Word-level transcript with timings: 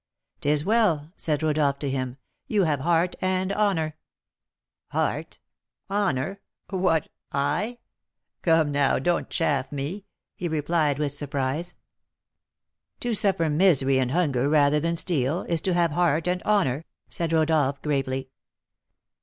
"'Tis 0.39 0.65
well," 0.65 1.11
said 1.15 1.43
Rodolph 1.43 1.77
to 1.77 1.87
him, 1.87 2.17
"you 2.47 2.63
have 2.63 2.79
heart 2.79 3.15
and 3.21 3.53
honour." 3.53 3.97
"Heart? 4.87 5.37
honour? 5.91 6.41
what, 6.71 7.09
I? 7.31 7.77
Come, 8.41 8.71
now, 8.71 8.97
don't 8.97 9.29
chaff 9.29 9.71
me," 9.71 10.05
he 10.35 10.47
replied, 10.47 10.97
with 10.97 11.11
surprise. 11.11 11.75
"To 13.01 13.13
suffer 13.13 13.47
misery 13.47 13.99
and 13.99 14.09
hunger 14.09 14.49
rather 14.49 14.79
than 14.79 14.95
steal, 14.95 15.43
is 15.43 15.61
to 15.61 15.75
have 15.75 15.91
heart 15.91 16.27
and 16.27 16.41
honour," 16.41 16.85
said 17.07 17.31
Rodolph, 17.31 17.79
gravely. 17.83 18.31